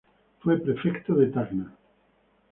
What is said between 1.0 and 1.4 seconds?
de